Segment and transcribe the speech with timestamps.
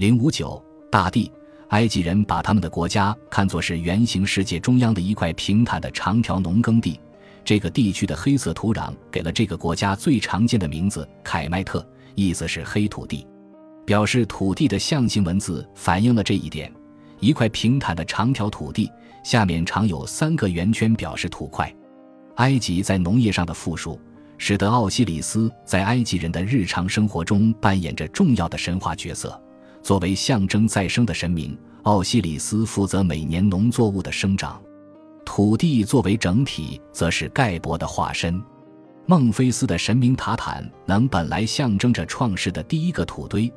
[0.00, 0.58] 零五九
[0.90, 1.30] 大地，
[1.68, 6.98] 埃及人把他们的国家看作是圆形世界中央的一块平坦的长条农耕地。
[7.44, 13.26] 这个地区的黑色土壤给了这个国家最常见的名字凯迈特，意思是黑土地。
[13.84, 16.72] 表示土地的象形文字反映了这一点：
[17.18, 18.90] 一块平坦的长条土地
[19.22, 21.70] 下面常有三个圆圈，表示土块。
[22.36, 24.00] 埃及在农业上的富庶，
[24.38, 29.38] 使得奥西里斯在埃及人的日常生活中扮演着重要的神话角色。
[29.82, 34.60] 作为象征再生的神明，奥西里斯负责每年农作物的生长。
[35.24, 38.42] 土地作为整体，则是盖博的化身。
[39.06, 43.52] 孟菲斯的神明塔坦能本来象征着创世的第一个土堆。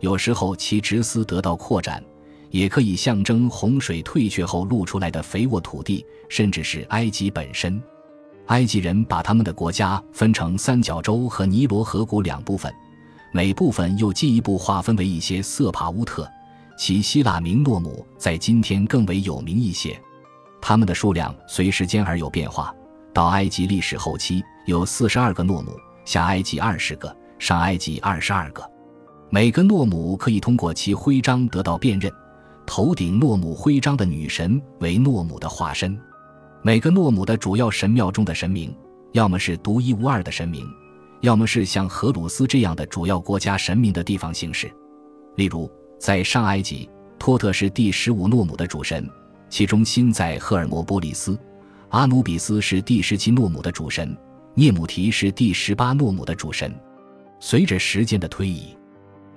[0.00, 2.02] 有时候其直丝得到扩展，
[2.50, 7.82] 也可以象征洪水退却后露出来的肥沃土地，甚至是埃及本身。
[8.46, 12.72] 埃及人把他们的国家分成三角洲和尼罗河谷两部分，
[13.36, 16.30] 每部分又进一步划分为一些色帕乌特，
[16.78, 20.00] 其希腊名诺姆在今天更为有名一些。
[20.62, 22.72] 他们的数量随时间而有变化，
[23.12, 25.72] 到埃及历史后期有四十二个诺姆，
[26.04, 28.64] 下埃及二十个，上埃及二十二个。
[29.30, 32.12] 每个诺姆可以通过其徽章得到辨认，
[32.64, 35.98] 头顶诺姆徽章的女神为诺姆的化身。
[36.62, 38.72] 每个诺姆的主要神庙中的神明，
[39.10, 40.64] 要么是独一无二的神明，
[41.20, 44.70] 要么是像荷鲁斯这样的主要国家神明的地方形式。
[45.36, 49.08] 例如，在上埃及，托特是第十五诺姆的主神，
[49.48, 51.36] 其中心在赫尔摩波利斯；
[51.88, 54.16] 阿努比斯是第十七诺姆的主神，
[54.54, 56.74] 涅姆提是第十八诺姆的主神。
[57.40, 58.76] 随着时间的推移，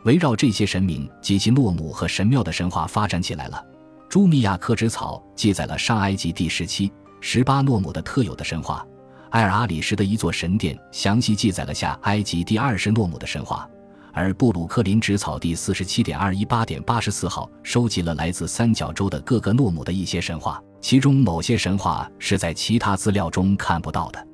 [0.03, 3.63] 围绕这些神明及其诺姆和神庙的神话发展起来了。
[4.07, 8.85] 朱密亚科之草记载了上埃及第十七、十八诺姆的特有的神话。
[9.31, 13.69] 埃尔阿里什的一座神殿详细记载了下埃及第二十诺姆的神话。
[14.13, 24.27] 而布鲁克林纸草第四十七点二一八点八十四号收集了来自三角洲的各个诺姆的一些神话，其中某些神话是在其他资料中看不到的。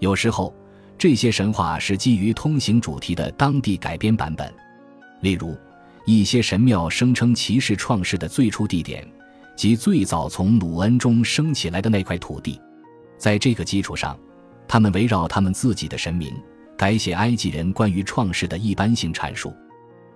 [0.00, 0.52] 有时候，
[0.98, 4.52] 这些神话是基于通行主题的当地改编版本。
[5.20, 5.56] 例如，
[6.06, 9.06] 一些神庙声称骑士创世的最初地点，
[9.54, 12.60] 即最早从努恩中升起来的那块土地。
[13.16, 14.18] 在这个基础上，
[14.70, 16.32] 他们围绕他们自己的神明，
[16.78, 19.52] 改写埃及人关于创世的一般性阐述。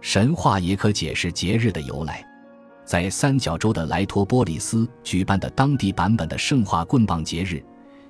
[0.00, 2.24] 神话也可解释节日的由来。
[2.84, 7.60] 在三角洲的莱托波利斯举办的当地版本的圣化棍棒节日，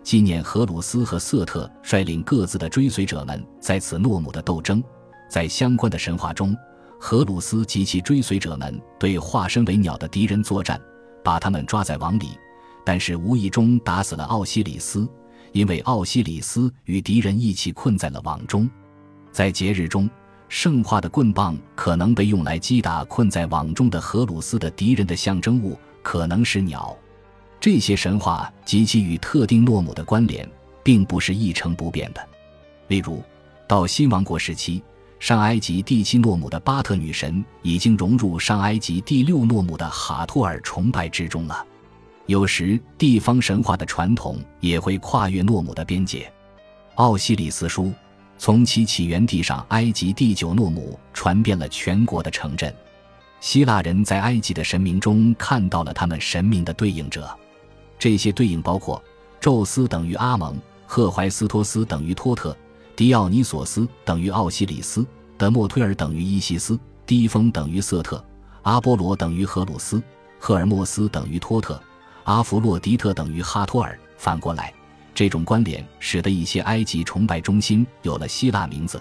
[0.02, 4.84] 纪念荷鲁斯和瑟特率领各自的追随者们在此诺姆的斗争。
[5.30, 6.54] 在相关的神话中。
[7.00, 10.78] 荷鲁斯及其追随者们对化身为鸟的敌人作战，
[11.22, 12.38] 把他们抓在网里，
[12.84, 15.08] 但是无意中打死了奥西里斯，
[15.54, 18.68] 因为奥西里斯与敌人一起困在了网中。
[19.30, 20.10] 在节日中，
[20.48, 26.96] 圣化的棍棒可能被用来击打困在网中的荷鲁斯的敌人的象征物可能是鸟。
[27.60, 30.46] 这些神话及其与特定诺姆的关联，
[30.82, 32.28] 并不是一成不变的。
[32.88, 33.22] 例如，
[33.68, 34.82] 到新王国时期。
[35.20, 41.66] 上埃及第七诺姆的巴特女神已经融入上埃及第六诺姆的哈托尔崇拜之中了。
[42.26, 46.32] 有时地方神话的传统也会跨越诺姆的边界。
[46.94, 47.92] 奥西里斯书
[48.38, 52.74] 从其起源地上埃及第九诺姆传遍了全国的城镇。
[53.40, 57.28] 希腊人在埃及的神明中看到了他们神明的对应者，
[57.98, 59.02] 这些对应包括
[59.38, 60.56] 宙斯等于阿蒙，
[60.86, 62.56] 赫淮斯托斯等于托特。
[62.96, 65.04] 狄奥尼索斯等于奥西里斯，
[65.36, 68.24] 德莫忒尔等于伊西斯，低风等于瑟特，
[68.62, 70.02] 阿波罗等于荷鲁斯，
[70.38, 71.78] 赫尔墨斯等于托特，
[72.24, 73.98] 阿弗洛狄特等于哈托尔。
[74.16, 74.72] 反过来，
[75.14, 79.00] 这种关联使得一些埃及崇拜中心有了希腊名字。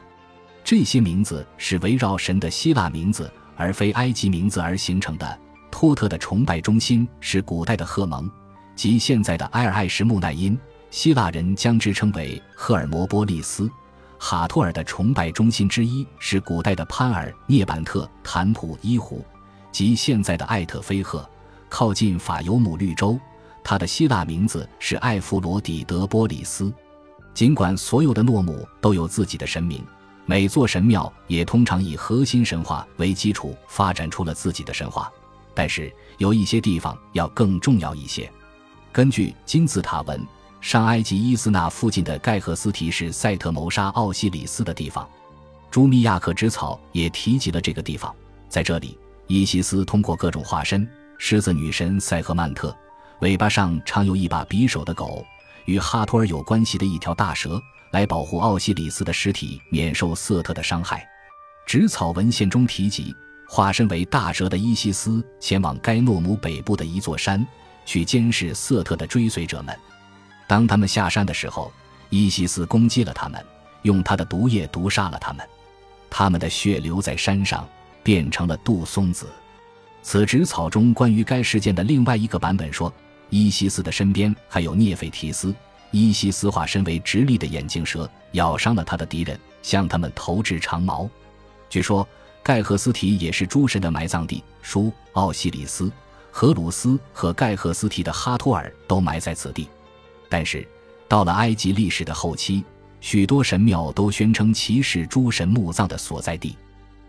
[0.64, 5.40] 这些名字是围绕神的希腊名字而非埃及名字而形成的。
[5.72, 8.30] 托特的崇拜中心是古代的赫蒙，
[8.76, 10.58] 即现在的埃尔艾什穆奈因，
[10.92, 13.70] 希腊人将之称为赫尔摩波利斯。
[14.20, 19.26] 哈托尔的崇拜中心之一是古代的潘尔涅 bản 特坦普伊湖，
[19.72, 21.28] 即现在的艾特菲赫，
[21.74, 23.20] 靠近法尤姆绿洲。
[23.64, 26.72] 它的希腊名字是艾弗罗底德波里斯。
[27.34, 29.84] 尽管所有的诺姆都有自己的神明，
[30.28, 35.12] 每座神庙也通常以核心神话为基础发展出了自己的神话，
[35.56, 38.32] 但是有一些地方要更重要一些。
[38.92, 40.24] 根据金字塔文。
[40.62, 45.06] 上埃及伊斯那附近的盖赫斯提是赛特谋杀奥西里斯的地方，
[45.70, 48.16] 朱密亚克之草也提及了这个地方。
[48.48, 48.98] 在这里，
[49.28, 50.88] 伊西斯通过各种化身，
[51.26, 52.76] 狮子女神塞赫曼特，
[53.22, 55.26] 尾巴上常有一把匕首的狗，
[55.64, 57.62] 与哈托尔有关系的一条大蛇，
[57.92, 61.08] 来保护奥西里斯的尸体免受瑟特的伤害。
[61.66, 63.16] 纸草文献中提及，
[63.48, 67.48] 化身为大蛇的伊西斯前往该诺姆北部的一座山，
[67.86, 69.74] 去监视瑟特的追随者们。
[70.46, 71.72] 当他们下山的时候，
[72.10, 73.42] 伊西斯攻击了他们，
[73.84, 75.48] 用他的毒液毒杀了他们。
[76.10, 77.66] 他们的血流在山上，
[78.04, 79.26] 变成了杜松子。
[80.04, 82.94] 此纸草中关于该事件的另外一个版本说，
[83.30, 85.56] 伊西斯的身边还有涅斐提斯。
[85.92, 91.10] 伊西斯化身为直立的眼镜蛇，咬伤了他的敌人，向他们投掷长矛。
[91.70, 92.08] 据说
[92.44, 95.90] 盖赫斯提也是诸神的埋葬地，书奥西里斯、
[96.32, 99.70] 荷鲁斯和盖赫斯提的哈托尔都埋在此地。
[100.28, 100.68] 但是
[101.08, 102.64] 到了埃及历史的后期，
[103.00, 106.58] 许多神庙都宣称其是诸神墓葬的所在地。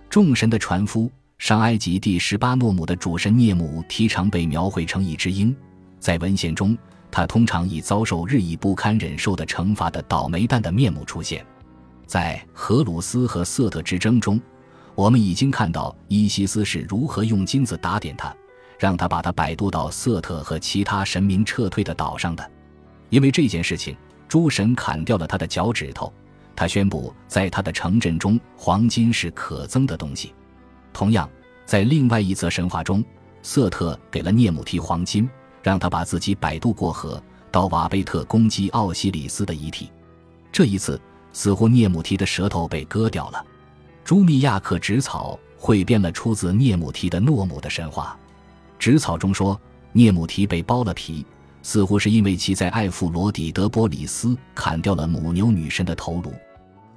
[0.08, 1.10] 众神的船夫。
[1.38, 5.54] 上埃及第十八诺姆的主神涅姆提常被描绘成一只鹰，
[5.98, 6.76] 在文献中，
[7.10, 11.44] 他通常以遭受日益不堪忍受的惩罚的倒霉蛋的面目出现。
[12.06, 14.40] 在荷鲁斯和瑟特之争中，
[14.94, 18.34] 我们已经看到伊西斯是如何用金子打点他，
[18.78, 22.50] 让他把他摆渡到瑟特和其他神明撤退的岛上的。
[23.10, 23.96] 因为这件事情，
[24.28, 26.12] 诸神砍掉了他的脚趾头。
[26.56, 30.32] 他宣布，在他的城镇中，黄金是可憎的东西。
[30.94, 31.28] 同样，
[31.66, 33.04] 在另外一则神话中，
[33.42, 35.28] 瑟特给了涅姆提黄金，
[35.62, 39.90] 让他把自己摆渡过河，到瓦贝特攻击奥西里斯的遗体。
[40.52, 40.98] 这一次，
[41.32, 43.44] 似乎涅姆提的舌头被割掉了。
[44.04, 48.16] 朱密亚克纸草汇编了出自涅姆提的诺姆的神话。
[48.78, 49.60] 纸草中说，
[49.92, 51.26] 涅姆提被剥了皮，
[51.62, 56.32] 似乎是因为其在艾弗罗底德波里斯砍掉了母牛女神的头颅。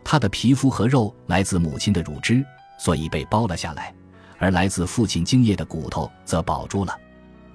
[0.04, 2.46] 他的皮肤和肉来自母亲的乳汁。
[2.78, 3.94] 所以被剥了下来，
[4.38, 6.98] 而来自父亲精液的骨头则保住了。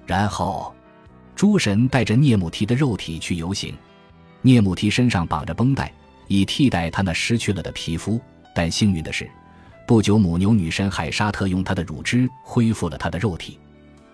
[0.05, 0.73] 然后，
[1.35, 3.75] 诸神带着涅姆提的肉体去游行。
[4.41, 5.91] 涅姆提身上绑着绷带，
[6.27, 8.19] 以替代他那失去了的皮肤。
[8.53, 9.29] 但幸运的是，
[9.87, 13.57] 不久母牛女神海沙特用她的乳汁恢复了他的肉体。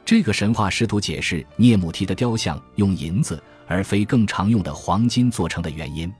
[0.05, 6.11] 这个神话试图解释涅姆提的雕像用银子而非更常用的黄金做成的原因。